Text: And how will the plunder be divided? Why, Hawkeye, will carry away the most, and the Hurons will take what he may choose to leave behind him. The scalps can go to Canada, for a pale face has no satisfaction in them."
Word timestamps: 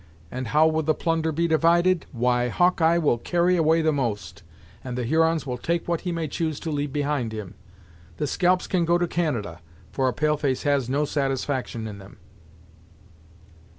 And 0.31 0.47
how 0.47 0.65
will 0.67 0.81
the 0.81 0.95
plunder 0.95 1.31
be 1.31 1.47
divided? 1.47 2.07
Why, 2.11 2.47
Hawkeye, 2.49 2.97
will 2.97 3.19
carry 3.19 3.55
away 3.55 3.83
the 3.83 3.91
most, 3.93 4.41
and 4.83 4.97
the 4.97 5.03
Hurons 5.03 5.45
will 5.45 5.59
take 5.59 5.87
what 5.87 6.01
he 6.01 6.11
may 6.11 6.27
choose 6.27 6.59
to 6.61 6.71
leave 6.71 6.91
behind 6.91 7.31
him. 7.33 7.53
The 8.17 8.25
scalps 8.25 8.65
can 8.65 8.83
go 8.83 8.97
to 8.97 9.05
Canada, 9.05 9.59
for 9.91 10.07
a 10.07 10.13
pale 10.13 10.37
face 10.37 10.63
has 10.63 10.89
no 10.89 11.05
satisfaction 11.05 11.85
in 11.87 11.99
them." 11.99 12.17